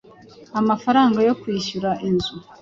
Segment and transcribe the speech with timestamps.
[0.59, 2.33] amafaranga yo kwishyura inzu